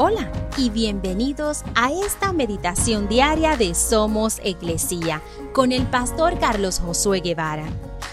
Hola 0.00 0.30
y 0.56 0.70
bienvenidos 0.70 1.64
a 1.74 1.90
esta 1.90 2.32
meditación 2.32 3.08
diaria 3.08 3.56
de 3.56 3.74
Somos 3.74 4.40
Iglesia 4.44 5.20
con 5.52 5.72
el 5.72 5.88
pastor 5.88 6.38
Carlos 6.38 6.78
Josué 6.78 7.18
Guevara. 7.18 7.64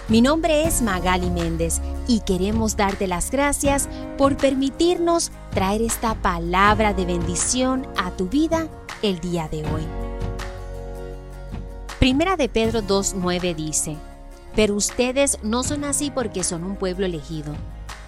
Mi 0.08 0.20
nombre 0.20 0.64
es 0.64 0.82
Magali 0.82 1.30
Méndez 1.30 1.82
y 2.08 2.22
queremos 2.22 2.76
darte 2.76 3.06
las 3.06 3.30
gracias 3.30 3.88
por 4.18 4.36
permitirnos 4.36 5.32
traer 5.52 5.84
esta 5.84 6.16
palabra 6.16 6.96
de 6.96 7.06
bendición 7.06 7.86
a 7.98 8.10
tu 8.10 8.30
vida 8.30 8.68
el 9.04 9.20
día 9.20 9.48
de 9.48 9.60
hoy. 9.60 9.84
Primera 12.00 12.36
de 12.36 12.50
Pedro 12.50 12.82
2.9 12.82 13.54
dice, 13.54 13.96
Pero 14.56 14.74
ustedes 14.74 15.38
no 15.44 15.62
son 15.62 15.84
así 15.84 16.10
porque 16.10 16.44
son 16.44 16.64
un 16.64 16.78
pueblo 16.78 17.06
elegido, 17.06 17.54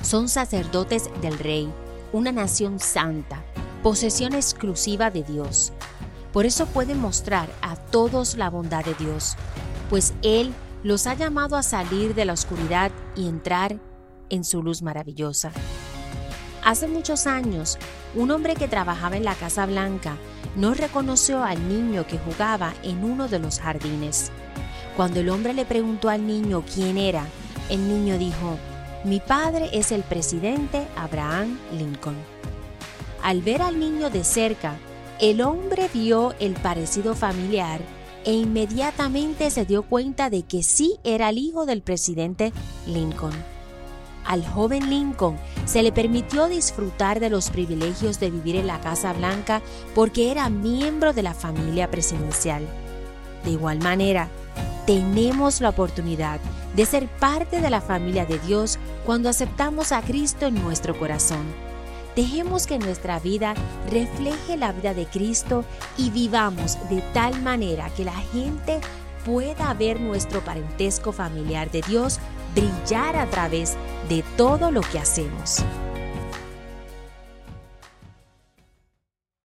son 0.01 0.29
sacerdotes 0.29 1.11
del 1.21 1.37
rey, 1.37 1.71
una 2.11 2.31
nación 2.31 2.79
santa 2.79 3.43
posesión 3.87 4.33
exclusiva 4.33 5.11
de 5.11 5.23
Dios. 5.23 5.71
Por 6.33 6.45
eso 6.45 6.65
pueden 6.65 6.99
mostrar 6.99 7.47
a 7.61 7.77
todos 7.77 8.35
la 8.35 8.49
bondad 8.49 8.83
de 8.83 8.93
Dios, 8.95 9.37
pues 9.89 10.13
Él 10.23 10.53
los 10.83 11.07
ha 11.07 11.13
llamado 11.13 11.55
a 11.55 11.63
salir 11.63 12.13
de 12.13 12.25
la 12.25 12.33
oscuridad 12.33 12.91
y 13.15 13.29
entrar 13.29 13.79
en 14.29 14.43
su 14.43 14.61
luz 14.61 14.81
maravillosa. 14.81 15.53
Hace 16.65 16.89
muchos 16.89 17.27
años, 17.27 17.77
un 18.13 18.29
hombre 18.31 18.55
que 18.55 18.67
trabajaba 18.67 19.15
en 19.15 19.23
la 19.23 19.35
Casa 19.35 19.65
Blanca 19.65 20.17
no 20.57 20.73
reconoció 20.73 21.45
al 21.45 21.69
niño 21.69 22.05
que 22.05 22.17
jugaba 22.17 22.73
en 22.83 23.05
uno 23.05 23.29
de 23.29 23.39
los 23.39 23.61
jardines. 23.61 24.33
Cuando 24.97 25.21
el 25.21 25.29
hombre 25.29 25.53
le 25.53 25.63
preguntó 25.63 26.09
al 26.09 26.27
niño 26.27 26.61
quién 26.75 26.97
era, 26.97 27.25
el 27.69 27.87
niño 27.87 28.17
dijo, 28.17 28.57
mi 29.05 29.21
padre 29.21 29.69
es 29.71 29.93
el 29.93 30.03
presidente 30.03 30.85
Abraham 30.97 31.57
Lincoln. 31.71 32.17
Al 33.23 33.41
ver 33.41 33.61
al 33.61 33.79
niño 33.79 34.09
de 34.09 34.23
cerca, 34.23 34.77
el 35.19 35.41
hombre 35.41 35.89
vio 35.93 36.33
el 36.39 36.53
parecido 36.53 37.15
familiar 37.15 37.81
e 38.23 38.33
inmediatamente 38.33 39.49
se 39.49 39.65
dio 39.65 39.83
cuenta 39.83 40.29
de 40.29 40.43
que 40.43 40.63
sí 40.63 40.99
era 41.03 41.29
el 41.29 41.37
hijo 41.37 41.65
del 41.65 41.81
presidente 41.81 42.51
Lincoln. 42.85 43.33
Al 44.25 44.45
joven 44.45 44.89
Lincoln 44.89 45.37
se 45.65 45.81
le 45.81 45.93
permitió 45.93 46.47
disfrutar 46.47 47.21
de 47.21 47.29
los 47.29 47.49
privilegios 47.49 48.19
de 48.19 48.29
vivir 48.29 48.57
en 48.57 48.67
la 48.67 48.81
Casa 48.81 49.13
Blanca 49.13 49.61
porque 49.95 50.31
era 50.31 50.49
miembro 50.49 51.13
de 51.13 51.23
la 51.23 51.33
familia 51.33 51.89
presidencial. 51.89 52.67
De 53.45 53.51
igual 53.51 53.79
manera, 53.79 54.27
tenemos 54.85 55.61
la 55.61 55.69
oportunidad 55.69 56.41
de 56.75 56.85
ser 56.85 57.07
parte 57.07 57.61
de 57.61 57.69
la 57.69 57.81
familia 57.81 58.25
de 58.25 58.39
Dios 58.39 58.77
cuando 59.05 59.29
aceptamos 59.29 59.93
a 59.93 60.01
Cristo 60.01 60.45
en 60.45 60.55
nuestro 60.55 60.97
corazón. 60.99 61.66
Dejemos 62.17 62.65
que 62.65 62.79
nuestra 62.79 63.19
vida 63.19 63.53
refleje 63.91 64.57
la 64.57 64.71
vida 64.71 64.95
de 64.95 65.05
Cristo 65.05 65.63
y 65.99 66.09
vivamos 66.09 66.75
de 66.89 67.03
tal 67.13 67.39
manera 67.43 67.91
que 67.91 68.03
la 68.05 68.15
gente 68.15 68.81
pueda 69.23 69.71
ver 69.75 70.01
nuestro 70.01 70.43
parentesco 70.43 71.11
familiar 71.11 71.69
de 71.69 71.83
Dios 71.87 72.17
brillar 72.55 73.17
a 73.17 73.27
través 73.27 73.77
de 74.09 74.23
todo 74.35 74.71
lo 74.71 74.81
que 74.81 74.97
hacemos. 74.97 75.63